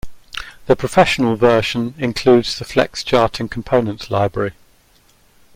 [0.65, 4.53] The Professional version includes the Flex Charting Components library.